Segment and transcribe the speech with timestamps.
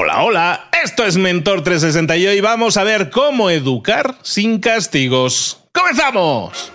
[0.00, 5.64] Hola, hola, esto es Mentor 360 y hoy vamos a ver cómo educar sin castigos.
[5.72, 6.70] ¡Comenzamos!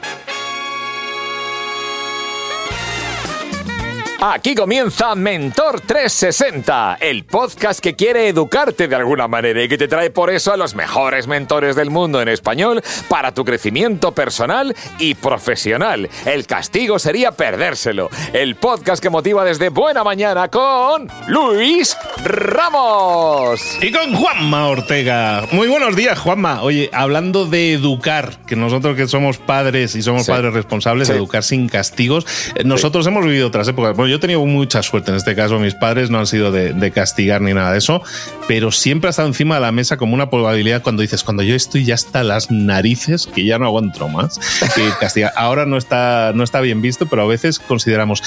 [4.25, 9.89] Aquí comienza Mentor 360, el podcast que quiere educarte de alguna manera y que te
[9.89, 14.73] trae por eso a los mejores mentores del mundo en español para tu crecimiento personal
[14.97, 16.09] y profesional.
[16.25, 18.09] El castigo sería perdérselo.
[18.31, 23.59] El podcast que motiva desde buena mañana con Luis Ramos.
[23.81, 25.47] Y con Juanma Ortega.
[25.51, 26.61] Muy buenos días, Juanma.
[26.61, 30.31] Oye, hablando de educar, que nosotros que somos padres y somos Sí.
[30.31, 31.13] padres responsables Sí.
[31.13, 33.97] educar sin castigos, eh, nosotros hemos vivido otras épocas.
[33.97, 36.73] Bueno, yo he tenido mucha suerte en este caso, mis padres no han sido de,
[36.73, 38.03] de castigar ni nada de eso,
[38.47, 41.55] pero siempre ha estado encima de la mesa como una probabilidad cuando dices, cuando yo
[41.55, 44.37] estoy ya hasta las narices, que ya no aguanto más,
[44.75, 45.33] que castigar.
[45.35, 48.21] Ahora no está, no está bien visto, pero a veces consideramos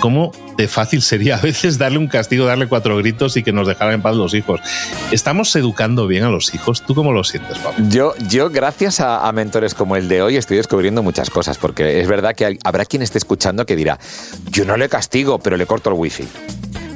[0.00, 3.68] cómo de fácil sería a veces darle un castigo, darle cuatro gritos y que nos
[3.68, 4.60] dejaran en paz los hijos.
[5.12, 6.82] ¿Estamos educando bien a los hijos?
[6.84, 7.84] ¿Tú cómo lo sientes, Pablo?
[7.88, 12.00] Yo, yo gracias a, a mentores como el de hoy, estoy descubriendo muchas cosas, porque
[12.00, 14.00] es verdad que hay- habrá quien esté escuchando que dirá,
[14.50, 16.26] yo no le castigo, pero le corto el wifi.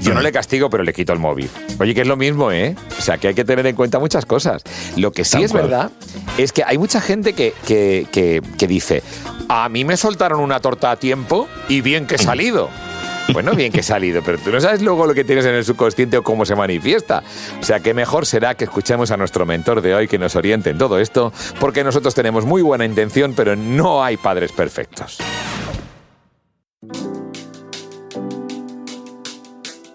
[0.00, 1.48] Yo no le castigo, pero le quito el móvil.
[1.78, 2.74] Oye, que es lo mismo, ¿eh?
[2.98, 4.62] O sea, que hay que tener en cuenta muchas cosas.
[4.96, 5.64] Lo que sí es cual.
[5.64, 5.90] verdad
[6.38, 9.02] es que hay mucha gente que, que, que- que dice,
[9.48, 12.70] a mí me soltaron una torta a tiempo y bien que he salido.
[13.32, 15.64] Bueno, bien que he salido, pero tú no sabes luego lo que tienes en el
[15.64, 17.22] subconsciente o cómo se manifiesta.
[17.60, 20.70] O sea, que mejor será que escuchemos a nuestro mentor de hoy que nos oriente
[20.70, 25.18] en todo esto, porque nosotros tenemos muy buena intención, pero no hay padres perfectos.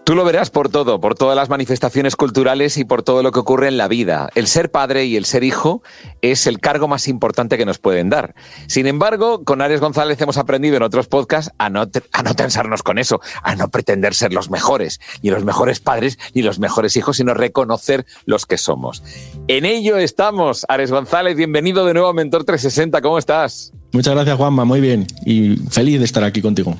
[0.08, 3.40] Tú lo verás por todo, por todas las manifestaciones culturales y por todo lo que
[3.40, 4.30] ocurre en la vida.
[4.36, 5.84] El ser padre y el ser hijo
[6.22, 8.34] es el cargo más importante que nos pueden dar.
[8.68, 11.82] Sin embargo, con Ares González hemos aprendido en otros podcasts a no,
[12.14, 16.18] a no tensarnos con eso, a no pretender ser los mejores, ni los mejores padres,
[16.34, 19.04] ni los mejores hijos, sino reconocer los que somos.
[19.50, 20.66] En ello estamos.
[20.70, 23.02] Ares González, bienvenido de nuevo a Mentor 360.
[23.02, 23.74] ¿Cómo estás?
[23.92, 24.64] Muchas gracias, Juanma.
[24.64, 25.06] Muy bien.
[25.26, 26.78] Y feliz de estar aquí contigo.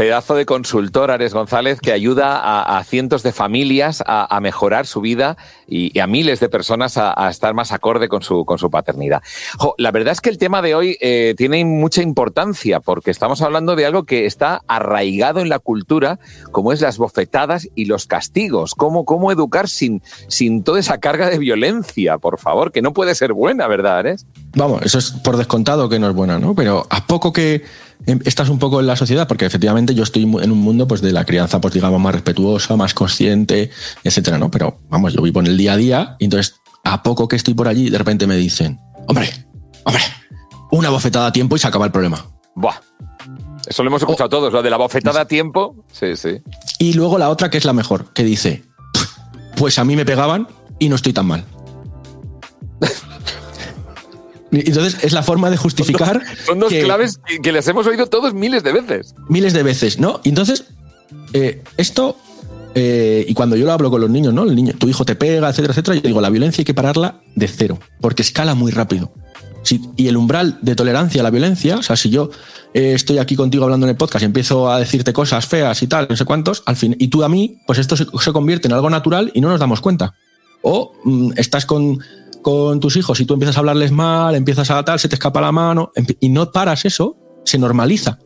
[0.00, 2.40] Pedazo de consultor, Ares González, que ayuda
[2.78, 5.36] a, cientos de familias a mejorar su vida
[5.70, 9.22] y, a miles de personas a, estar más acorde con su, con su paternidad.
[9.78, 13.76] La verdad es que el tema de hoy eh, tiene mucha importancia porque estamos hablando
[13.76, 16.18] de algo que está arraigado en la cultura,
[16.50, 18.74] como es las bofetadas y los castigos.
[18.74, 22.72] ¿Cómo, cómo educar sin, sin toda esa carga de violencia, por favor?
[22.72, 24.26] Que no puede ser buena, ¿verdad, Ares?
[24.56, 26.54] Vamos, eso es por descontado que no es buena, ¿no?
[26.54, 27.62] Pero a poco que
[28.06, 31.00] em, estás un poco en la sociedad, porque efectivamente yo estoy en un mundo pues
[31.00, 33.70] de la crianza, pues digamos, más respetuosa, más consciente,
[34.02, 34.50] etcétera, ¿no?
[34.50, 36.54] Pero vamos, yo vivo en el día a día y entonces
[36.84, 39.30] a poco que estoy por allí, de repente me dicen, hombre,
[39.84, 40.02] hombre,
[40.72, 42.26] una bofetada a tiempo y se acaba el problema.
[42.54, 42.74] Buah.
[43.66, 45.84] Eso lo hemos escuchado todos, lo de la bofetada a tiempo.
[45.92, 46.40] Sí, sí.
[46.78, 48.64] Y luego la otra que es la mejor, que dice,
[49.56, 51.44] pues a mí me pegaban y no estoy tan mal.
[54.52, 58.34] Entonces es la forma de justificar Son dos que- claves que, les hemos oído todos
[58.34, 59.14] miles de veces.
[59.28, 60.20] miles de veces, ¿no?
[60.24, 60.64] Y entonces,
[61.34, 62.16] eh, esto,
[62.74, 64.44] eh, y cuando yo lo hablo con los niños, ¿no?
[64.44, 67.20] El niño, tu hijo te pega, etcétera, etcétera, yo digo, la violencia hay que pararla
[67.34, 69.12] de cero, porque escala muy rápido.
[69.62, 72.30] Si- y el umbral de tolerancia a la violencia, o sea, si yo
[72.72, 75.86] eh, estoy aquí contigo hablando en el podcast y empiezo a decirte cosas feas y
[75.86, 78.68] tal, no sé cuántos, al fin, y tú a mí, pues esto se, se convierte
[78.68, 80.14] en algo natural y no nos damos cuenta.
[80.62, 81.98] O mm, estás con,
[82.42, 85.40] con tus hijos y tú empiezas a hablarles mal, empiezas a tal, se te escapa
[85.40, 88.18] la mano, y no paras eso, se normaliza.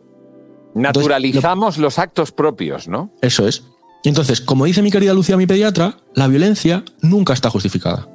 [0.75, 3.12] Naturalizamos los actos propios, ¿no?
[3.22, 3.65] Eso es.
[4.04, 8.09] Entonces, como dice mi querida Lucía, mi pediatra, la violencia nunca está justificada.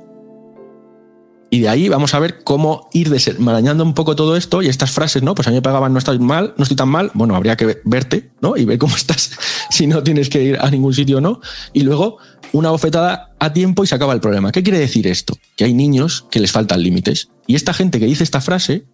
[1.51, 4.91] Y de ahí vamos a ver cómo ir desmarañando un poco todo esto y estas
[4.91, 5.33] frases, ¿no?
[5.33, 7.09] Pues a mí me pagaban, no estoy mal, no estoy tan mal.
[7.15, 8.55] Bueno, habría que ve- verte, ¿no?
[8.55, 9.31] Y ver cómo estás
[9.71, 11.41] si no tienes que ir a ningún sitio o no.
[11.73, 12.17] Y luego
[12.51, 14.51] una bofetada a tiempo y se acaba el problema.
[14.51, 15.35] ¿Qué quiere decir esto?
[15.55, 17.29] Que hay niños que les faltan límites.
[17.47, 18.85] Y esta gente que dice esta frase,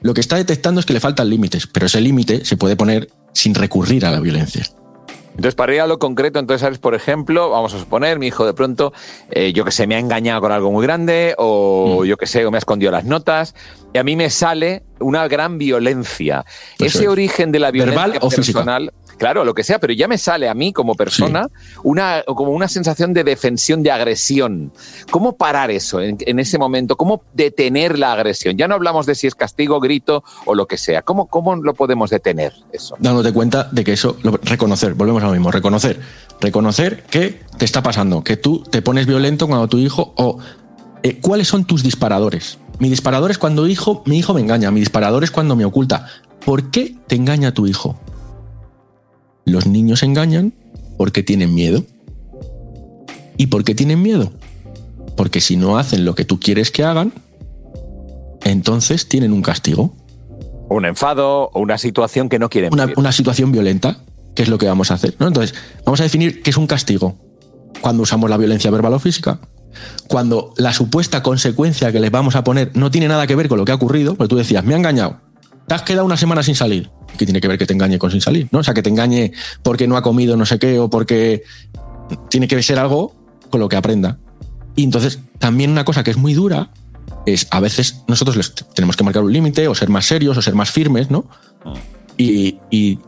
[0.00, 3.10] lo que está detectando es que le faltan límites, pero ese límite se puede poner
[3.32, 4.64] sin recurrir a la violencia.
[5.36, 6.78] Entonces, para ir a lo concreto, entonces, ¿sabes?
[6.78, 8.92] por ejemplo, vamos a suponer, mi hijo de pronto,
[9.30, 12.06] eh, yo que sé, me ha engañado con algo muy grande, o Mm.
[12.06, 13.54] yo que sé, o me ha escondido las notas,
[13.92, 16.44] y a mí me sale una gran violencia.
[16.78, 17.08] Eso Ese es.
[17.08, 18.60] origen de la violencia ¿Verbal o física?
[19.18, 21.48] Claro, lo que sea, pero ya me sale a mí como persona
[21.82, 24.72] una, como una sensación de defensión, de agresión.
[25.10, 26.96] ¿Cómo parar eso en, en ese momento?
[26.96, 28.56] ¿Cómo detener la agresión?
[28.56, 31.02] Ya no hablamos de si es castigo, grito o lo que sea.
[31.02, 32.96] ¿Cómo, cómo lo podemos detener eso?
[32.98, 36.00] dándote cuenta de que eso, lo- reconocer, volvemos a lo mismo, reconocer,
[36.40, 40.38] reconocer que te está pasando, que tú te pones violento cuando tu hijo, o
[41.02, 42.58] eh, cuáles son tus disparadores.
[42.78, 46.06] Mi disparador es cuando hijo, mi hijo me engaña, mi disparador es cuando me oculta.
[46.44, 47.98] ¿Por qué te engaña tu hijo?
[49.44, 50.54] Los niños engañan
[50.96, 51.84] porque tienen miedo.
[53.36, 54.32] ¿Y por qué tienen miedo?
[55.16, 57.12] Porque si no hacen lo que tú quieres que hagan,
[58.44, 59.94] entonces tienen un castigo.
[60.68, 62.98] Un enfado o una situación que no quieren una, vivir.
[62.98, 63.98] una situación violenta,
[64.34, 65.14] que es lo que vamos a hacer.
[65.18, 65.26] ¿no?
[65.26, 65.54] Entonces,
[65.84, 67.16] vamos a definir qué es un castigo.
[67.80, 69.40] Cuando usamos la violencia verbal o física,
[70.08, 73.58] cuando la supuesta consecuencia que les vamos a poner no tiene nada que ver con
[73.58, 75.20] lo que ha ocurrido, porque tú decías, me ha engañado,
[75.66, 76.90] te has quedado una semana sin salir.
[77.16, 78.48] ¿Qué tiene que ver que te engañe con sin salir?
[78.50, 78.58] ¿no?
[78.60, 79.32] O sea, que te engañe
[79.62, 81.42] porque no ha comido no sé qué o porque
[82.28, 83.14] tiene que ser algo
[83.50, 84.18] con lo que aprenda.
[84.76, 86.70] Y entonces, también una cosa que es muy dura
[87.26, 90.42] es a veces nosotros les tenemos que marcar un límite o ser más serios o
[90.42, 91.26] ser más firmes, ¿no?
[92.16, 92.98] Y, y-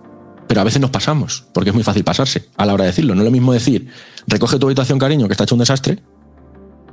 [0.48, 3.16] pero a veces nos pasamos, porque es muy fácil pasarse a la hora de decirlo.
[3.16, 3.88] No es lo mismo decir,
[4.28, 5.98] recoge tu habitación, cariño, que está hecho un desastre,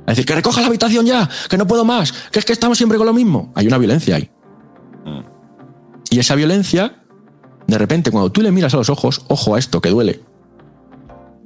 [0.06, 2.76] a decir, que recoja la habitación ya, que no puedo más, que es que estamos
[2.76, 3.52] siempre con lo mismo.
[3.54, 4.28] Hay una violencia ahí.
[6.10, 7.03] Y esa violencia,
[7.66, 10.20] de repente, cuando tú le miras a los ojos, ojo a esto, que duele.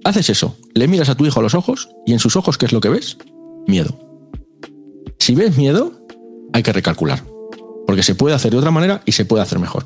[0.04, 2.66] Haces eso, le miras a tu hijo a los ojos y en sus ojos, ¿qué
[2.66, 3.18] es lo que ves?
[3.66, 3.98] Miedo.
[5.18, 5.92] Si ves miedo,
[6.52, 7.22] hay que recalcular.
[7.86, 9.84] Porque se puede hacer de otra manera y se puede hacer mejor.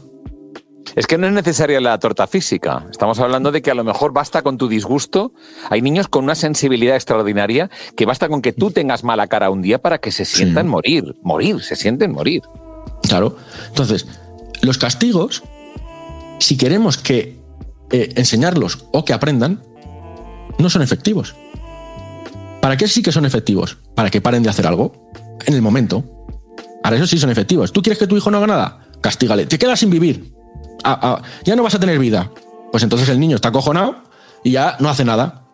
[0.94, 2.86] Es que no es necesaria la torta física.
[2.90, 5.32] Estamos hablando de que a lo mejor basta con tu disgusto.
[5.70, 9.62] Hay niños con una sensibilidad extraordinaria que basta con que tú tengas mala cara un
[9.62, 11.16] día para que se sientan morir.
[11.22, 12.42] Morir, se sienten morir.
[13.02, 13.36] Claro.
[13.68, 14.06] Entonces,
[14.60, 15.42] los castigos,
[16.42, 17.38] si queremos que
[17.90, 19.62] eh, enseñarlos o que aprendan,
[20.58, 21.36] no son efectivos.
[22.60, 23.78] ¿Para qué sí que son efectivos?
[23.94, 25.10] Para que paren de hacer algo
[25.46, 26.04] en el momento.
[26.82, 27.72] Ahora, eso sí son efectivos.
[27.72, 28.88] ¿Tú quieres que tu hijo no haga nada?
[29.00, 29.46] Castígale.
[29.46, 30.34] Te quedas sin vivir.
[31.44, 32.32] Ya no vas a tener vida.
[32.72, 34.02] Pues entonces el niño está acojonado
[34.42, 35.44] y ya no hace nada.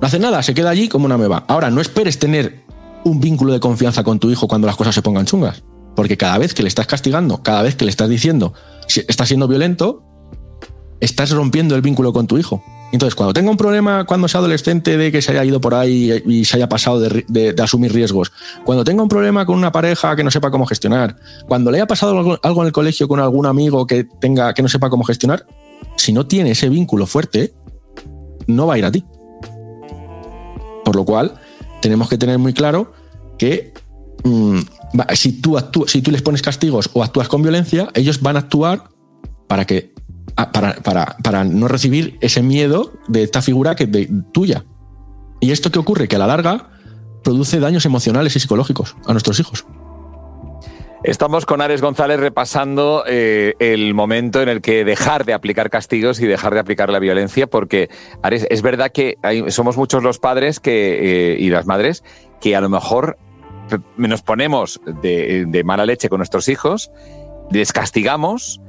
[0.00, 1.44] No hace nada, se queda allí como una meba.
[1.48, 2.64] Ahora, no esperes tener
[3.04, 5.64] un vínculo de confianza con tu hijo cuando las cosas se pongan chungas.
[5.96, 8.54] Porque cada vez que le estás castigando, cada vez que le estás diciendo,
[8.86, 10.11] si está siendo violento,
[11.02, 12.62] estás rompiendo el vínculo con tu hijo.
[12.92, 16.22] Entonces, cuando tenga un problema, cuando sea adolescente, de que se haya ido por ahí
[16.26, 18.30] y se haya pasado de, asumir riesgos,
[18.64, 21.16] cuando tenga un problema con una pareja que no sepa cómo gestionar,
[21.48, 24.68] cuando le haya pasado algo, en el colegio con algún amigo que tenga que no
[24.68, 25.44] sepa cómo gestionar,
[25.96, 27.52] si no tiene ese vínculo fuerte,
[28.46, 29.04] no va a ir a ti.
[30.84, 31.34] Por lo cual,
[31.80, 32.92] tenemos que tener muy claro
[33.38, 33.72] que
[34.22, 34.58] mm,
[35.14, 38.40] si, tú actúas, si tú les pones castigos o actúas con violencia, ellos van a
[38.40, 38.84] actuar
[39.48, 39.92] para que
[40.34, 44.64] para, para- para no recibir ese miedo de esta figura que de, tuya.
[45.40, 46.08] ¿Y esto qué ocurre?
[46.08, 46.70] Que a la larga
[47.24, 49.64] produce daños emocionales y psicológicos a nuestros hijos.
[51.04, 56.20] Estamos con Ares González repasando eh, el momento en el que dejar de aplicar castigos
[56.20, 57.90] y dejar de aplicar la violencia, porque
[58.22, 59.18] Ares, es verdad que
[59.48, 62.04] somos muchos los padres que, eh, y las madres
[62.40, 63.18] que a lo mejor
[63.96, 66.92] nos ponemos de, de mala leche con nuestros hijos,
[67.50, 68.60] les castigamos,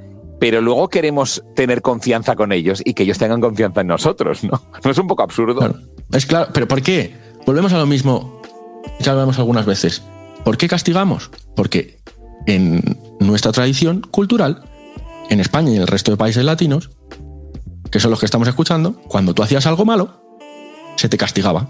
[0.43, 4.61] pero luego queremos tener confianza con ellos y que ellos tengan confianza en nosotros, ¿no?
[4.83, 5.73] ¿No es un poco absurdo?
[6.11, 7.15] Es claro, pero ¿por qué?
[7.45, 8.41] Volvemos a lo mismo
[9.01, 10.03] que hablamos algunas veces.
[10.43, 11.31] ¿Por qué castigamos?
[11.55, 12.01] Porque
[12.45, 14.65] en nuestra tradición cultural,
[15.29, 16.89] en España y en el resto de países latinos,
[17.89, 20.25] que son los que estamos escuchando, cuando tú hacías algo malo,
[20.97, 21.69] se te castigaba.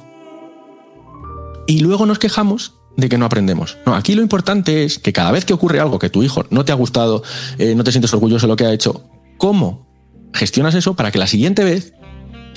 [1.67, 3.77] Y luego nos quejamos de que no aprendemos.
[3.85, 6.65] No, aquí lo importante es que cada vez que ocurre algo que tu hijo no
[6.65, 7.23] te ha gustado,
[7.57, 9.87] eh, no te sientes orgulloso de lo que ha hecho, ¿cómo
[10.33, 11.93] gestionas eso para que la siguiente vez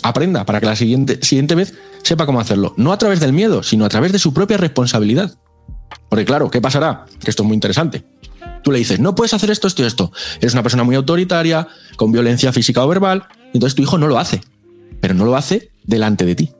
[0.03, 2.75] aprenda, para que la siguiente, siguiente vez sepa cómo hacerlo?
[2.77, 5.39] No a través del miedo, sino a través de su propia responsabilidad.
[6.09, 7.07] Porque claro, ¿qué pasará?
[7.21, 8.05] Que esto es muy interesante.
[8.63, 10.13] Tú le dices, no puedes hacer esto, esto y esto.
[10.41, 13.25] Eres una persona muy autoritaria, con violencia física o verbal,
[13.55, 14.41] entonces tu hijo no lo hace.
[15.01, 16.51] Pero no lo hace delante de ti.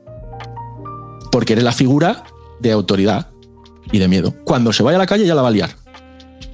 [1.31, 2.23] Porque eres la figura
[2.59, 3.29] de autoridad
[3.91, 4.33] y de miedo.
[4.43, 5.69] Cuando se vaya a la calle ya la va a liar.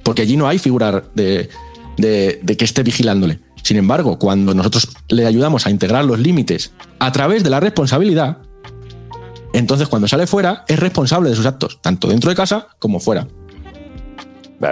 [0.02, 1.48] Porque allí no hay figura de,
[1.96, 3.40] de- de que esté vigilándole.
[3.62, 8.38] Sin embargo, cuando nosotros le ayudamos a integrar los límites a través de la responsabilidad,
[9.54, 13.26] entonces cuando sale fuera es responsable de sus actos, tanto dentro de casa como fuera.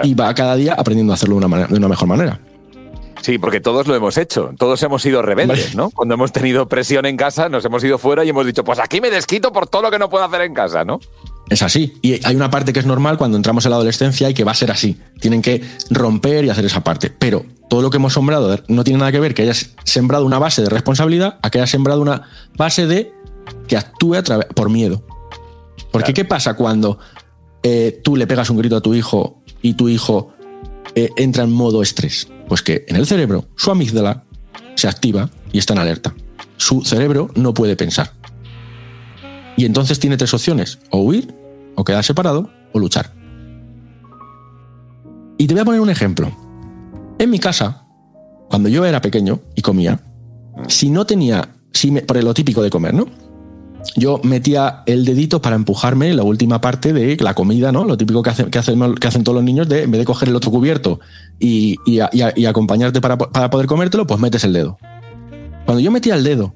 [0.03, 2.39] Y va cada día aprendiendo a hacerlo de una, manera- de una mejor manera.
[3.23, 4.51] Sí, porque todos lo hemos hecho.
[4.57, 5.75] Todos hemos sido rebeldes.
[5.75, 5.89] ¿no?
[5.91, 8.99] Cuando hemos tenido presión en casa, nos hemos ido fuera y hemos dicho, pues aquí
[8.99, 10.99] me desquito por todo lo que no puedo hacer en casa, ¿no?
[11.49, 11.93] Es así.
[12.01, 14.51] Y hay una parte que es normal cuando entramos en la adolescencia y que va
[14.51, 14.99] a ser así.
[15.21, 17.09] Tienen que romper y hacer esa parte.
[17.17, 20.37] Pero todo lo que hemos sembrado no tiene nada que ver que hayas sembrado una
[20.37, 22.23] base de responsabilidad a que hayas sembrado una
[22.57, 23.13] base de
[23.69, 25.01] que actúe a través por miedo.
[25.93, 26.13] Porque Claro.
[26.13, 26.99] ¿qué pasa cuando
[27.63, 30.33] eh, tú le pegas un grito a tu hijo y tu hijo
[30.95, 32.27] eh, entra en modo estrés?
[32.47, 34.23] Pues que en el cerebro su amígdala
[34.75, 36.13] se activa y está en alerta.
[36.57, 38.11] Su cerebro no puede pensar.
[39.57, 41.33] Y entonces tiene tres opciones, o huir,
[41.75, 43.13] o quedar separado, o luchar.
[45.37, 46.31] Y te voy a poner un ejemplo.
[47.19, 47.85] En mi casa,
[48.49, 49.99] cuando yo era pequeño y comía,
[50.67, 53.05] si no tenía, si me- por lo típico de comer, ¿no?
[53.95, 57.83] Yo metía el dedito para empujarme la última parte de la comida, ¿no?
[57.83, 60.05] Lo típico que hacen, que hacen, que hacen todos los niños de, en vez de
[60.05, 60.99] coger el otro cubierto
[61.39, 61.99] y, y,
[62.45, 64.77] acompañarte para, para poder comértelo, pues metes el dedo.
[65.65, 66.55] Cuando yo metía el dedo,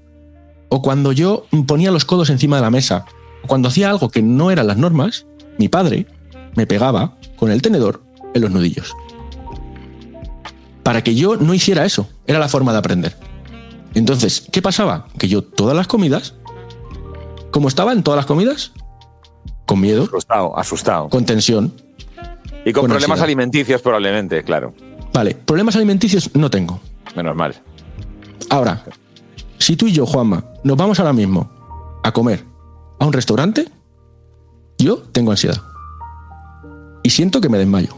[0.70, 3.06] o cuando yo ponía los codos encima de la mesa,
[3.44, 5.26] o cuando hacía algo que no eran las normas,
[5.58, 6.08] mi padre
[6.56, 8.04] me pegaba con el tenedor
[8.34, 8.94] en los nudillos.
[10.84, 12.08] Para que yo no hiciera eso.
[12.26, 13.18] Era la forma de aprender.
[13.94, 15.08] Entonces, ¿qué pasaba?
[15.18, 16.36] Que yo todas las comidas
[17.58, 18.72] ¿Cómo estaba en todas las comidas?
[19.66, 20.04] Con miedo.
[20.04, 21.10] Asustado, asustado.
[21.10, 21.74] Con tensión.
[22.64, 24.76] Y con, problemas alimenticios probablemente, claro.
[25.12, 26.80] Vale, problemas alimenticios no tengo.
[27.16, 27.56] Menos mal.
[28.52, 28.86] Ahora,
[29.58, 31.50] si tú y yo, Juanma, nos vamos ahora mismo
[32.04, 32.44] a comer
[33.00, 33.68] a un restaurante,
[34.78, 35.60] yo tengo ansiedad.
[37.02, 37.96] Y siento que me desmayo.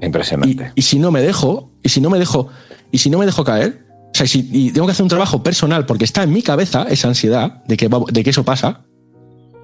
[0.00, 0.70] Impresionante.
[0.76, 2.46] Y, si no me dejo, y si no me dejo,
[2.92, 3.81] y si no me dejo caer,
[4.12, 6.86] o sea, si y tengo que hacer un trabajo personal porque está en mi cabeza
[6.90, 8.82] esa ansiedad de que, de que eso pasa,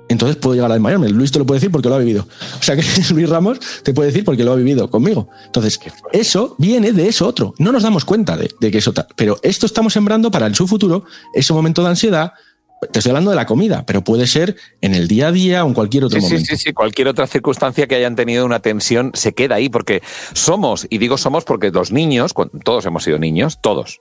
[0.08, 1.10] entonces puedo llegar a desmayarme.
[1.10, 2.26] Luis te lo puede decir porque lo ha vivido.
[2.58, 2.82] O sea que
[3.14, 5.28] Luis Ramos te puede decir porque lo ha vivido conmigo.
[5.44, 5.78] Entonces,
[6.12, 7.54] eso viene de eso otro.
[7.58, 8.94] No nos damos cuenta de, de que eso...
[9.16, 12.32] Pero esto estamos sembrando para en su futuro ese momento de ansiedad,
[12.92, 15.68] te estoy hablando de la comida, pero puede ser en el día a día o
[15.68, 16.44] en cualquier otro momento.
[16.44, 20.02] Sí, sí, sí, cualquier otra circunstancia que hayan tenido una tensión se queda ahí, porque
[20.32, 24.00] somos, y digo somos porque los niños, todos hemos sido niños, todos,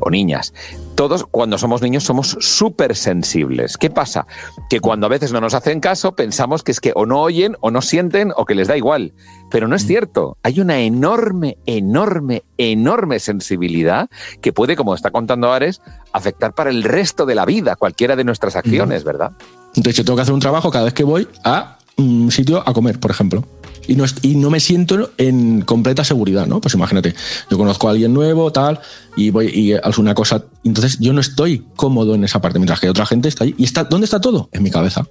[0.00, 0.52] o niñas,
[0.94, 3.76] todos cuando somos niños somos súper sensibles.
[3.76, 4.26] ¿Qué pasa?
[4.68, 7.56] Que cuando a veces no nos hacen caso, pensamos que es que o no oyen
[7.60, 9.12] o no sienten o que les da igual.
[9.50, 9.86] Pero no es mm.
[9.86, 10.36] cierto.
[10.42, 14.08] Hay una enorme, enorme, enorme sensibilidad
[14.40, 15.80] que puede, como está contando Ares,
[16.12, 19.32] afectar para el resto de la vida, cualquiera de nuestras acciones, ¿verdad?
[19.74, 22.72] Entonces yo tengo que hacer un trabajo cada vez que voy a un sitio a
[22.72, 23.44] comer, por ejemplo
[23.92, 26.62] y no, y no me siento en completa seguridad, ¿no?
[26.62, 27.14] Pues imagínate,
[27.50, 28.80] yo conozco a alguien nuevo, tal,
[29.16, 32.80] y voy y hago una cosa, entonces yo no estoy cómodo en esa parte, mientras
[32.80, 33.54] que otra gente está ahí.
[33.58, 34.48] ¿Y está, dónde está todo?
[34.52, 35.06] En mi cabeza.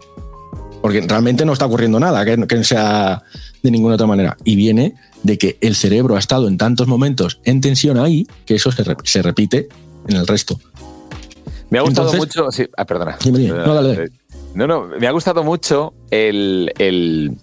[0.81, 3.21] Porque realmente no está ocurriendo nada que, que sea
[3.61, 4.35] de ninguna otra manera.
[4.43, 8.55] Y viene de que el cerebro ha estado en tantos momentos en tensión ahí que
[8.55, 9.69] eso se, se repite
[10.07, 10.59] en el resto.
[11.69, 12.51] Me ha gustado mucho.
[12.51, 13.15] Sí, ah, perdona.
[13.23, 14.09] No, dale.
[14.55, 17.37] no, no, me ha gustado mucho el, el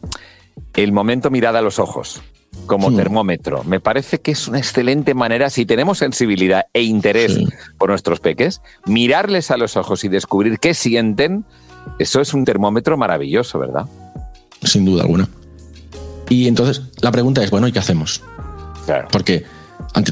[0.83, 2.23] el momento mirada a los ojos
[2.67, 3.65] como termómetro.
[3.65, 7.39] Me parece que es una excelente manera, si tenemos sensibilidad e interés
[7.79, 11.45] por nuestros peques, mirarles a los ojos y descubrir qué sienten,
[11.99, 13.87] eso es un termómetro maravilloso, ¿verdad?
[14.63, 15.29] Sin duda alguna.
[16.29, 18.23] Y entonces la pregunta es, bueno, ¿y qué hacemos?
[18.87, 19.09] Claro.
[19.11, 19.45] Porque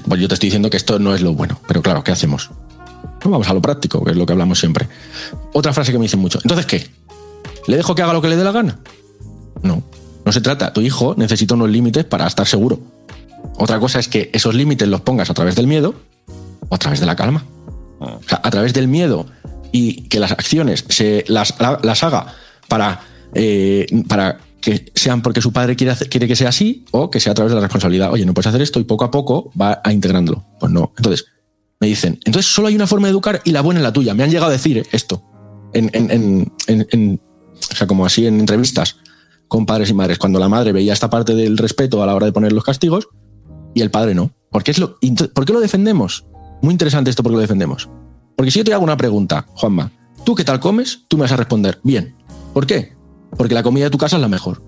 [0.09, 2.51] pues yo te estoy diciendo que esto no es lo bueno, pero claro, ¿qué hacemos?
[3.25, 4.87] vamos a lo práctico, que es lo que hablamos siempre.
[5.53, 6.39] Otra frase que me dicen mucho.
[6.43, 6.87] Entonces, ¿qué?
[7.67, 8.79] ¿Le dejo que haga lo que le dé la gana?
[9.63, 9.83] No.
[10.27, 12.81] No se trata, tu hijo necesita unos límites para estar seguro.
[13.59, 15.95] Otra cosa es que esos límites los pongas a través del miedo
[16.69, 17.45] o a través de la calma.
[18.01, 19.27] O sea, a través del miedo
[19.71, 22.35] y que las acciones se las, las haga
[22.67, 23.01] para,
[23.35, 27.31] eh, para que sean porque su padre quiere, quiere que sea así o que sea
[27.31, 28.13] a través de la responsabilidad.
[28.13, 30.45] Oye, no puedes hacer esto y poco a poco va a integrándolo.
[30.59, 30.93] Pues no.
[30.97, 31.27] Entonces,
[31.79, 34.13] me dicen, entonces solo hay una forma de educar y la buena es la tuya.
[34.13, 35.23] Me han llegado a decir esto.
[35.73, 37.21] En, en, en,
[37.71, 38.97] o sea, como así en entrevistas
[39.49, 42.27] con padres y madres, cuando la madre veía esta parte del respeto a la hora
[42.27, 43.09] de poner los castigos
[43.75, 44.33] y el padre no.
[44.51, 44.99] ¿Por qué, es lo,
[45.35, 46.25] ¿por lo defendemos?
[46.63, 47.89] Muy interesante esto porque lo defendemos.
[48.37, 49.93] Porque si yo te hago una pregunta, Juanma,
[50.25, 51.05] ¿tú qué tal comes?
[51.09, 52.15] Tú me vas a responder, bien.
[52.53, 52.95] ¿Por qué?
[53.37, 54.63] Porque la comida de tu casa es la mejor.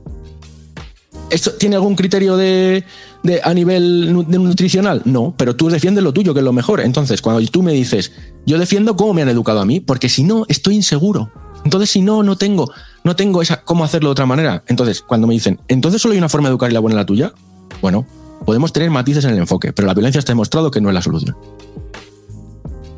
[1.30, 2.84] ¿Esto tiene algún criterio de,
[3.22, 5.02] de a nivel nutricional?
[5.04, 6.80] No, pero tú defiendes lo tuyo, que es lo mejor.
[6.80, 8.12] Entonces, cuando tú me dices,
[8.46, 11.30] yo defiendo cómo me han educado a mí, porque si no, estoy inseguro.
[11.64, 12.70] Entonces, si no, no tengo,
[13.08, 14.62] no tengo esa, cómo hacerlo de otra manera.
[14.66, 16.98] Entonces, cuando me dicen, entonces solo hay una forma de educar y la buena es
[16.98, 17.32] la tuya,
[17.80, 18.06] bueno,
[18.44, 21.00] podemos tener matices en el enfoque, pero la violencia está demostrado que no es la
[21.00, 21.34] solución.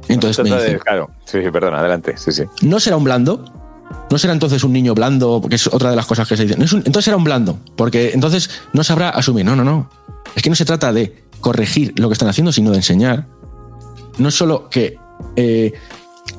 [0.09, 2.43] Entonces me dicen, claro, sí, perdón, adelante, sí, sí.
[2.63, 3.45] ¿No será un blando?
[4.11, 5.41] ¿No será entonces un niño blando?
[5.41, 6.61] Porque es otra de las cosas que se dicen.
[6.61, 9.47] entonces será un blando, porque entonces no sabrá asumir.
[9.47, 9.89] No, no, no.
[10.35, 13.29] Es que no se trata de corregir lo que están haciendo, sino de enseñar.
[14.19, 14.99] No es solo que
[15.37, 15.73] eh,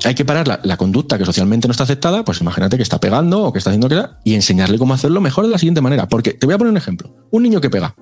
[0.03, 3.43] hay que parar la, conducta que socialmente no está aceptada, pues imagínate que está pegando
[3.43, 6.07] o que está haciendo que y enseñarle cómo hacerlo mejor de la siguiente manera.
[6.07, 7.13] Porque te voy a poner un ejemplo.
[7.31, 7.95] Un niño que pega.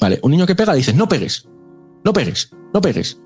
[0.00, 1.48] Vale, un niño que pega le dices, no pegues,
[2.04, 3.18] no pegues, no pegues.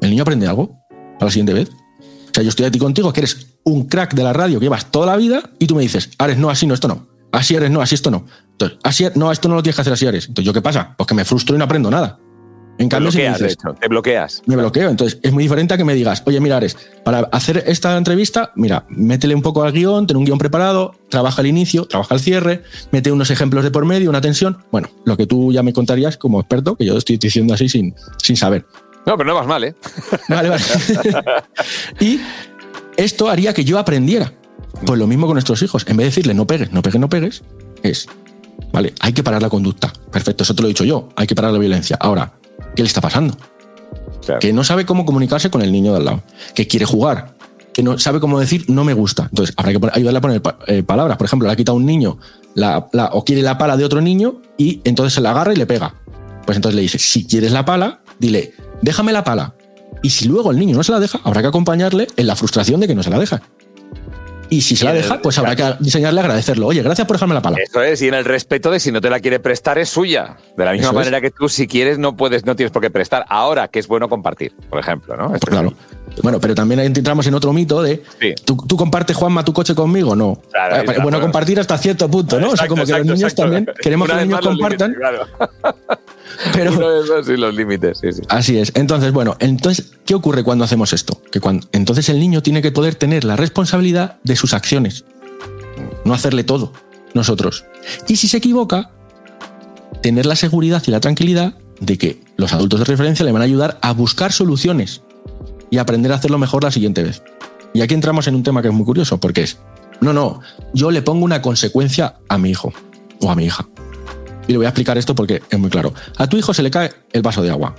[0.00, 0.78] ¿El niño aprende algo
[1.18, 1.70] para la siguiente vez?
[1.70, 4.90] O sea, yo estoy aquí contigo, que eres un crack de la radio que llevas
[4.90, 7.06] toda la vida y tú me dices, Ares, no, así no, esto no.
[7.32, 8.26] Así eres, no, así esto no.
[8.52, 10.28] Entonces, así, no, esto no lo tienes que hacer así, Ares.
[10.28, 10.94] Entonces, ¿yo qué pasa?
[10.96, 12.18] Pues que me frustro y no aprendo nada.
[12.78, 14.42] En cambio, te bloqueas, si te bloqueas.
[14.46, 14.90] Me bloqueo.
[14.90, 18.52] Entonces, es muy diferente a que me digas, oye, mira, Ares, para hacer esta entrevista,
[18.54, 22.20] mira, métele un poco al guion, ten un guion preparado, trabaja el inicio, trabaja el
[22.20, 24.58] cierre, mete unos ejemplos de por medio, una tensión.
[24.70, 27.94] Bueno, lo que tú ya me contarías como experto, que yo estoy diciendo así sin,
[28.22, 28.66] sin saber.
[29.06, 29.74] No, pero no vas mal, ¿eh?
[30.28, 30.62] Vale, vale.
[32.00, 32.20] y
[32.96, 34.32] esto haría que yo aprendiera.
[34.84, 35.86] Pues lo mismo con nuestros hijos.
[35.88, 37.42] En vez de decirle no pegues, no pegues, no pegues,
[37.82, 38.08] es,
[38.72, 39.92] vale, hay que parar la conducta.
[40.10, 41.08] Perfecto, eso te lo he dicho yo.
[41.16, 41.96] Hay que parar la violencia.
[42.00, 42.32] Ahora,
[42.76, 43.36] ¿qué le está pasando?
[44.40, 46.22] Que no sabe cómo comunicarse con el niño de al lado.
[46.54, 47.34] Que quiere jugar.
[47.72, 49.24] Que no sabe cómo decir no me gusta.
[49.24, 51.16] Entonces, habrá que ayudarle a poner eh, palabras.
[51.16, 52.18] Por ejemplo, le ha quitado un niño
[52.54, 55.66] la, o quiere la pala de otro niño y entonces se la agarra y le
[55.66, 55.94] pega.
[56.44, 59.54] Pues entonces le dice, si quieres la pala, dile, déjame la pala.
[60.02, 62.80] Y si luego el niño no se la deja, habrá que acompañarle en la frustración
[62.80, 63.42] de que no se la deja.
[64.48, 66.66] Y si se la deja, pues habrá que diseñarle agradecerlo.
[66.66, 67.58] Oye, gracias por dejarme la pala.
[67.62, 70.36] Eso es, y en el respeto de si no te la quiere prestar, es suya.
[70.56, 73.24] De la misma manera que tú, si quieres, no puedes, no tienes por qué prestar.
[73.28, 75.32] Ahora, que es bueno compartir, por ejemplo, ¿no?
[75.40, 75.72] claro.
[76.22, 78.02] Bueno, pero también entramos en otro mito de
[78.44, 80.16] ¿tú, compartes, Juanma, tu coche conmigo?
[80.16, 80.40] No.
[80.72, 82.50] Eh, bueno, compartir hasta cierto punto, ¿no?
[82.50, 84.96] o sea, como que los niños también queremos que los niños compartan.
[86.52, 88.72] Pero, los límites, Así es.
[88.74, 91.20] Entonces, bueno, entonces, ¿qué ocurre cuando hacemos esto?
[91.30, 95.04] Que cuando, entonces el niño tiene que poder tener la responsabilidad de sus acciones.
[96.04, 96.72] No hacerle todo
[97.14, 97.64] nosotros.
[98.06, 98.90] Y si se equivoca,
[100.02, 103.46] tener la seguridad y la tranquilidad de que los adultos de referencia le van a
[103.46, 105.02] ayudar a buscar soluciones
[105.70, 107.22] y aprender a hacerlo mejor la siguiente vez.
[107.72, 109.58] Y aquí entramos en un tema que es muy curioso, porque es,
[110.00, 110.40] no, no,
[110.72, 112.72] yo le pongo una consecuencia a mi hijo
[113.20, 113.66] o a mi hija.
[114.48, 115.92] Y le voy a explicar esto porque es muy claro.
[116.16, 117.74] A tu hijo se le cae el vaso de agua.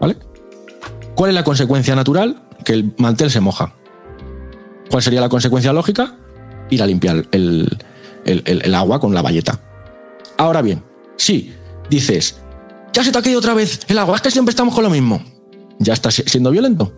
[0.00, 0.16] ¿Vale?
[1.14, 2.42] ¿Cuál es la consecuencia natural?
[2.64, 3.74] Que el mantel se moja.
[4.90, 6.14] ¿Cuál sería la consecuencia lógica?
[6.70, 7.78] Ir a limpiar el,
[8.24, 9.60] el agua con la valleta.
[10.36, 10.84] Ahora bien,
[11.16, 11.52] si
[11.90, 12.40] dices,
[12.92, 14.90] ya se te ha caído otra vez el agua, es que siempre estamos con lo
[14.90, 15.22] mismo.
[15.78, 16.92] Ya estás siendo violento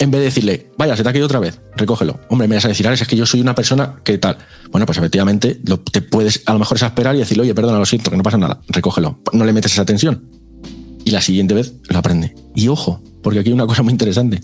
[0.00, 2.20] en vez de decirle, vaya, se te ha caído otra vez, recógelo.
[2.28, 4.38] Hombre, me vas a decir, es que yo soy una persona que tal.
[4.70, 8.10] Bueno, pues efectivamente te puedes a lo mejor exasperar y decirle, oye, perdona, lo siento,
[8.10, 9.20] que no pasa nada, recógelo.
[9.32, 10.28] No le metes esa tensión.
[11.04, 12.34] Y la siguiente vez lo aprende.
[12.54, 14.40] Y ojo, porque aquí hay una cosa muy interesante.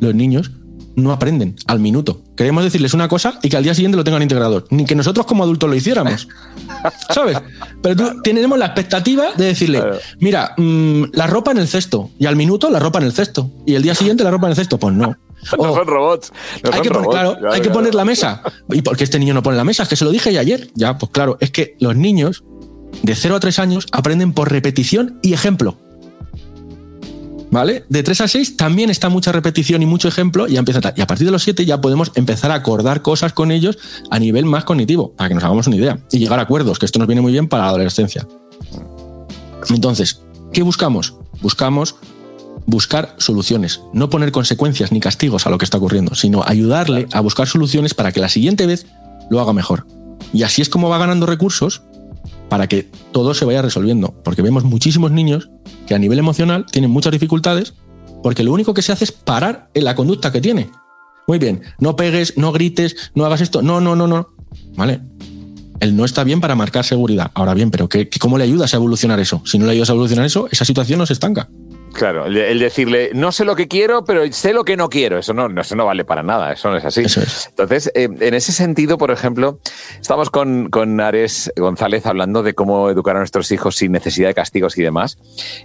[0.00, 0.50] Los niños
[0.96, 2.22] no aprenden al minuto.
[2.36, 4.64] Queremos decirles una cosa y que al día siguiente lo tengan integrado.
[4.70, 6.28] Ni que nosotros como adultos lo hiciéramos.
[7.14, 7.38] ¿Sabes?
[7.82, 9.82] Pero tú, tenemos la expectativa de decirle,
[10.18, 12.10] mira, mm, la ropa en el cesto.
[12.18, 13.50] Y al minuto la ropa en el cesto.
[13.66, 14.78] Y el día siguiente la ropa en el cesto.
[14.78, 15.16] Pues no.
[15.58, 16.32] no son robots.
[16.70, 18.42] hay que, claro, hay que poner la mesa.
[18.70, 19.82] ¿Y por qué este niño no pone la mesa?
[19.82, 20.70] Es que se lo dije ayer.
[20.74, 22.44] Ya, pues claro, es que los niños
[23.02, 25.76] de 0 a 3 años aprenden por repetición y ejemplo.
[27.50, 27.84] ¿Vale?
[27.88, 31.06] De 3 a 6 también está mucha repetición y mucho ejemplo y empieza Y a
[31.06, 33.78] partir de los 7 ya podemos empezar a acordar cosas con ellos
[34.10, 35.98] a nivel más cognitivo, para que nos hagamos una idea.
[36.12, 38.26] Y llegar a acuerdos, que esto nos viene muy bien para la adolescencia.
[39.68, 41.14] Entonces, ¿qué buscamos?
[41.42, 41.96] Buscamos
[42.66, 47.20] buscar soluciones, no poner consecuencias ni castigos a lo que está ocurriendo, sino ayudarle a
[47.20, 48.86] buscar soluciones para que la siguiente vez
[49.28, 49.86] lo haga mejor.
[50.32, 51.82] Y así es como va ganando recursos
[52.50, 55.48] para que todo se vaya resolviendo, porque vemos muchísimos niños
[55.86, 57.74] que a nivel emocional tienen muchas dificultades
[58.22, 60.70] porque lo único que se hace es parar en la conducta que tiene.
[61.26, 64.28] Muy bien, no pegues, no grites, no hagas esto, no, no, no, no.
[64.74, 65.00] ¿Vale?
[65.78, 67.30] Él no está bien para marcar seguridad.
[67.34, 69.42] Ahora bien, pero ¿qué, ¿cómo le ayudas a evolucionar eso?
[69.46, 71.48] Si no le ayudas a evolucionar eso, esa situación no se estanca.
[71.92, 75.34] Claro, el, decirle, no sé lo que quiero, pero sé lo que no quiero, eso
[75.34, 77.02] no, eso no vale para nada, eso no es así.
[77.48, 79.58] Entonces, eh, en ese sentido, por ejemplo,
[80.00, 84.34] estamos con, con, Ares González hablando de cómo educar a nuestros hijos sin necesidad de
[84.34, 85.18] castigos y demás.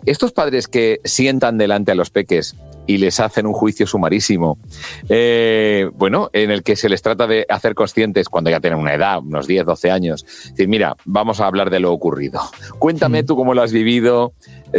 [0.05, 2.55] Estos padres que sientan delante a los peques
[2.87, 4.57] y les hacen un juicio sumarísimo,
[5.09, 8.93] eh, bueno, en el que se les trata de hacer conscientes cuando ya tienen una
[8.93, 12.41] edad, unos 10, 12 años, decir, mira, vamos a hablar de lo ocurrido.
[12.79, 13.25] Cuéntame mm.
[13.25, 14.33] tú cómo lo has vivido,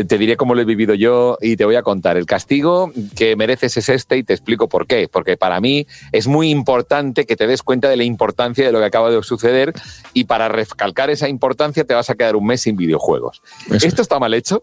[0.04, 2.16] te diré cómo lo he vivido yo y te voy a contar.
[2.16, 5.09] El castigo que mereces es este y te explico por qué.
[5.09, 8.78] Porque para mí es muy importante que te des cuenta de la importancia de lo
[8.78, 9.72] que acaba de suceder
[10.12, 13.42] y para recalcar esa importancia te vas a quedar un mes sin videojuegos.
[13.70, 14.62] ¿Esto está mal hecho?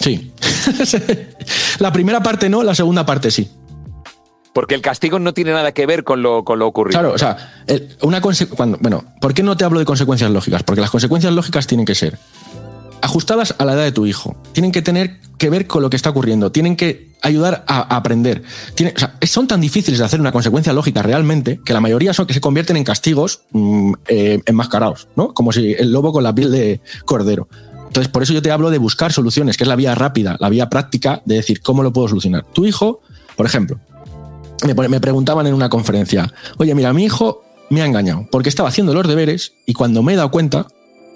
[0.00, 0.32] Sí.
[1.78, 3.50] la primera parte no, la segunda parte sí.
[4.52, 7.00] Porque el castigo no tiene nada que ver con lo, con lo ocurrido.
[7.00, 7.64] Claro, o sea,
[8.02, 10.62] una cuando, bueno, ¿por qué no te hablo de consecuencias lógicas?
[10.62, 12.18] Porque las consecuencias lógicas tienen que ser
[13.04, 14.34] ajustadas a la edad de tu hijo.
[14.52, 16.50] Tienen que tener que ver con lo que está ocurriendo.
[16.50, 18.42] Tienen que ayudar a, aprender.
[19.22, 22.40] son tan difíciles de hacer una consecuencia lógica realmente que la mayoría son que se
[22.40, 25.34] convierten en castigos mm, eh, enmascarados, ¿no?
[25.34, 27.48] Como si el lobo con la piel de cordero.
[27.86, 30.48] Entonces, por eso yo te hablo de buscar soluciones, que es la vía rápida, la
[30.48, 32.44] vía práctica de decir cómo lo puedo solucionar.
[32.52, 33.02] Tu hijo,
[33.36, 33.78] por ejemplo,
[34.64, 38.94] me, preguntaban en una conferencia, oye, mira, mi hijo me ha engañado porque estaba haciendo
[38.94, 40.66] los deberes y cuando me he dado cuenta,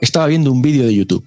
[0.00, 1.26] estaba viendo un vídeo de YouTube.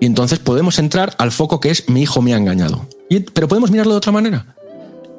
[0.00, 2.88] Y entonces podemos entrar al foco que es mi hijo me ha engañado.
[3.32, 4.54] pero podemos mirarlo de otra manera.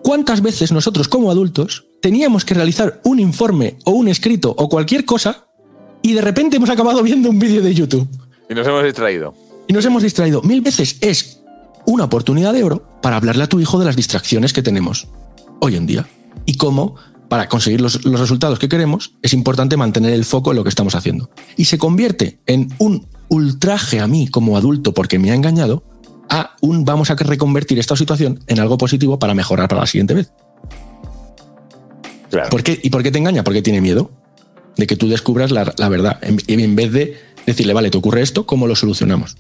[0.04, 5.06] ¿Cuántas veces nosotros como adultos teníamos que realizar un informe o un escrito o cualquier
[5.06, 5.48] cosa
[6.02, 8.08] y de repente hemos acabado viendo un vídeo de YouTube.
[8.50, 9.34] Y nos hemos distraído.
[9.68, 10.42] Y nos hemos distraído.
[10.42, 11.42] Mil veces es
[11.86, 15.08] una oportunidad de oro para hablarle a tu hijo de las distracciones que tenemos
[15.60, 16.08] hoy en día
[16.46, 16.96] y cómo
[17.28, 20.70] para conseguir los, los, resultados que queremos, es importante mantener el foco en lo que
[20.70, 21.30] estamos haciendo.
[21.58, 25.84] Y se convierte en un ultraje a mí como adulto porque me ha engañado,
[26.30, 30.14] a un vamos a reconvertir esta situación en algo positivo para mejorar para la siguiente
[30.14, 30.32] vez.
[32.50, 32.80] ¿Por qué?
[32.84, 33.44] ¿Y por qué te engaña?
[33.44, 34.12] Porque tiene miedo
[34.76, 36.20] de que tú descubras la, la verdad.
[36.22, 39.38] En, en vez de decirle, vale, te ocurre esto, ¿cómo lo solucionamos?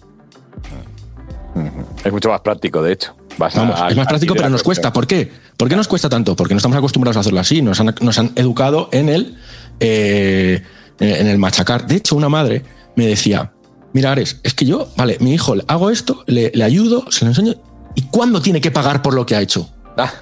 [2.03, 3.15] Es mucho más práctico, de hecho.
[3.37, 4.91] Vamos, es más práctico, pero nos cuesta.
[4.91, 5.31] ¿Por qué?
[5.57, 6.35] ¿Por qué nos cuesta tanto?
[6.35, 7.61] Porque no estamos acostumbrados a hacerlo así.
[7.61, 9.37] Nos han, nos han educado en el,
[9.79, 10.63] eh,
[10.99, 11.85] en el machacar.
[11.85, 12.63] De hecho, una madre
[12.95, 13.53] me decía,
[13.97, 17.31] mira, Ares, es que yo, vale, mi hijo, hago esto, le, le ayudo, se lo
[17.31, 17.55] enseño.
[17.95, 19.71] ¿Y cuándo tiene que pagar por lo que ha hecho?
[19.97, 20.13] Ah.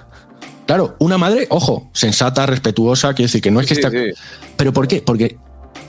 [0.65, 4.13] Claro, una madre, ojo, sensata, respetuosa, quiere decir que no es que sí, esté.
[4.13, 4.19] Sí.
[4.55, 5.01] ¿Pero por qué?
[5.01, 5.37] Porque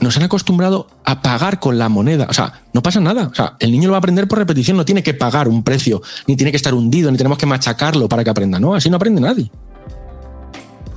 [0.01, 2.27] nos han acostumbrado a pagar con la moneda.
[2.29, 3.29] O sea, no pasa nada.
[3.31, 5.63] O sea, el niño lo va a aprender por repetición, no tiene que pagar un
[5.63, 8.59] precio, ni tiene que estar hundido, ni tenemos que machacarlo para que aprenda.
[8.59, 9.49] No, así no aprende nadie.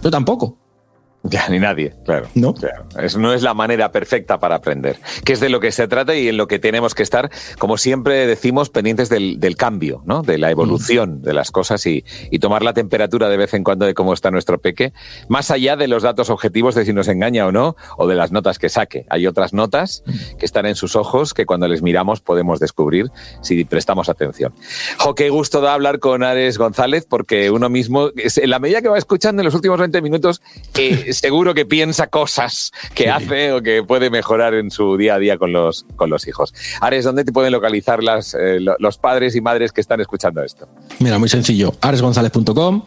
[0.02, 0.58] Yo tampoco.
[1.30, 2.28] Ya, ni nadie, claro.
[2.34, 2.54] No.
[2.54, 2.86] Claro.
[2.98, 6.14] Es, no es la manera perfecta para aprender, que es de lo que se trata
[6.14, 10.22] y en lo que tenemos que estar, como siempre decimos, pendientes del, del cambio, ¿no?
[10.22, 11.22] de la evolución mm.
[11.22, 14.30] de las cosas y, y, tomar la temperatura de vez en cuando de cómo está
[14.30, 14.94] nuestro peque,
[15.28, 18.32] más allá de los datos objetivos de si nos engaña o no, o de las
[18.32, 19.04] notas que saque.
[19.10, 20.02] Hay otras notas
[20.38, 23.10] que están en sus ojos que cuando les miramos podemos descubrir
[23.42, 24.54] si prestamos atención.
[24.98, 28.88] Jo, qué gusto da hablar con Ares González, porque uno mismo, en la medida que
[28.88, 30.40] va escuchando en los últimos 20 minutos,
[30.78, 33.08] eh, seguro que piensa cosas que sí.
[33.08, 36.54] hace o que puede mejorar en su día a día con los, con los hijos.
[36.80, 40.68] Ares, ¿dónde te pueden localizar las, eh, los padres y madres que están escuchando esto?
[40.98, 42.82] Mira, muy sencillo, aresgonzalez.com,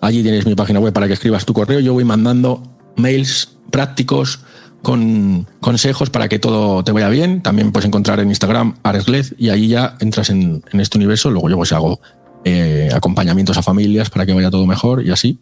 [0.00, 2.62] allí tienes mi página web para que escribas tu correo, yo voy mandando
[2.96, 4.40] mails prácticos
[4.82, 7.42] con consejos para que todo te vaya bien.
[7.42, 11.30] También puedes encontrar en Instagram Aresglez y ahí ya entras en, en este universo.
[11.30, 12.00] Luego yo pues hago
[12.44, 15.38] eh, acompañamientos a familias para que vaya todo mejor y así.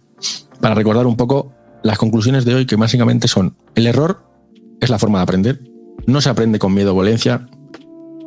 [0.61, 1.53] Para recordar un poco
[1.87, 4.29] las conclusiones de hoy que básicamente son, el error
[4.81, 5.63] es la forma de aprender,
[6.07, 7.49] no se aprende con miedo o violencia,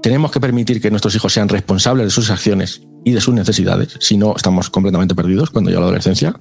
[0.01, 3.97] tenemos que permitir que nuestros hijos sean responsables de sus acciones y de sus necesidades,
[3.99, 6.39] si no estamos completamente perdidos cuando llega la adolescencia.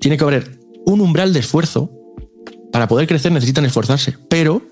[0.00, 1.92] Tiene que haber un umbral de esfuerzo,
[2.72, 4.62] para poder crecer necesitan esforzarse, pero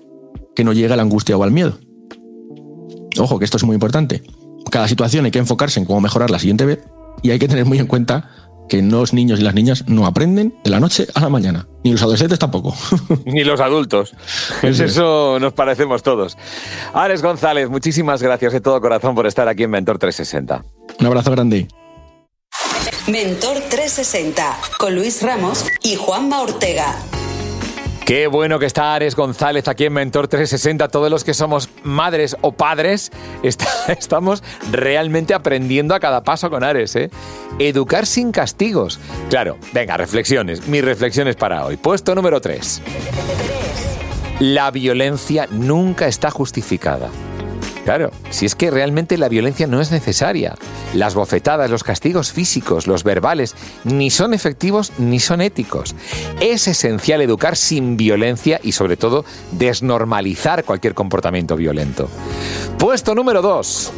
[0.55, 1.77] que no llegue a la angustia o al miedo.
[3.19, 4.23] Ojo, que esto es muy importante.
[4.71, 6.79] Cada situación hay que enfocarse en cómo mejorar la siguiente vez
[7.21, 8.31] y hay que tener muy en cuenta
[8.67, 11.67] que los niños y las niñas no aprenden de la noche a la mañana.
[11.83, 12.75] Ni los adolescentes tampoco.
[13.25, 14.13] Ni los adultos.
[14.61, 16.37] Pues eso nos parecemos todos.
[16.93, 20.63] Ares González, muchísimas gracias de todo corazón por estar aquí en Mentor 360.
[20.99, 21.67] Un abrazo grande.
[23.07, 26.97] Mentor 360 con Luis Ramos y Juanma Ortega.
[28.07, 30.87] Qué bueno que está Ares González aquí en Mentor 360.
[30.87, 33.11] Todos los que somos madres o padres
[33.89, 34.41] estamos
[34.71, 36.95] realmente aprendiendo a cada paso con Ares.
[36.95, 37.09] ¿eh?
[37.59, 39.01] Educar sin castigos.
[39.29, 40.69] Claro, venga, reflexiones.
[40.69, 41.75] Mis reflexiones para hoy.
[41.75, 42.81] Puesto número 3.
[44.39, 47.09] La violencia nunca está justificada.
[47.87, 50.55] Claro, si es que realmente la violencia no es necesaria.
[50.93, 55.95] Las bofetadas, los castigos físicos, los verbales, ni son efectivos ni son éticos.
[56.41, 59.23] Es esencial educar sin violencia y sobre todo
[59.53, 62.09] desnormalizar cualquier comportamiento violento.
[62.77, 63.93] Puesto número 2.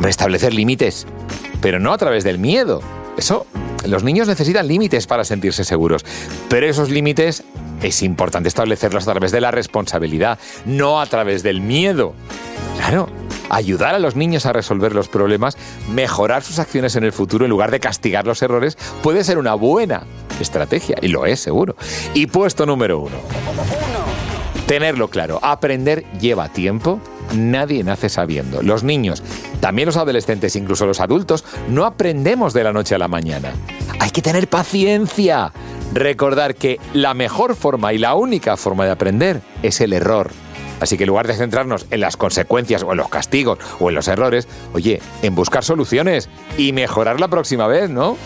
[0.00, 1.08] Restablecer límites,
[1.60, 2.82] pero no a través del miedo.
[3.16, 3.48] Eso,
[3.86, 6.04] los niños necesitan límites para sentirse seguros,
[6.48, 7.44] pero esos límites
[7.82, 12.14] es importante establecerlos a través de la responsabilidad, no a través del miedo.
[12.76, 13.08] Claro,
[13.50, 15.56] ayudar a los niños a resolver los problemas,
[15.92, 19.54] mejorar sus acciones en el futuro en lugar de castigar los errores, puede ser una
[19.54, 20.04] buena
[20.40, 21.76] estrategia, y lo es seguro.
[22.14, 23.16] Y puesto número uno.
[24.68, 27.00] Tenerlo claro, aprender lleva tiempo,
[27.34, 28.60] nadie nace sabiendo.
[28.62, 29.22] Los niños,
[29.60, 33.54] también los adolescentes, incluso los adultos, no aprendemos de la noche a la mañana.
[33.98, 35.52] Hay que tener paciencia.
[35.94, 40.32] Recordar que la mejor forma y la única forma de aprender es el error.
[40.80, 43.94] Así que en lugar de centrarnos en las consecuencias o en los castigos o en
[43.94, 46.28] los errores, oye, en buscar soluciones
[46.58, 48.18] y mejorar la próxima vez, ¿no?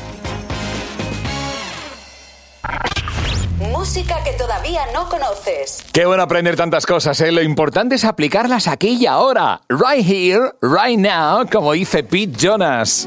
[3.70, 5.84] Música que todavía no conoces.
[5.92, 7.30] Qué bueno aprender tantas cosas, ¿eh?
[7.30, 9.60] Lo importante es aplicarlas aquí y ahora.
[9.68, 13.06] Right here, right now, como dice Pete Jonas.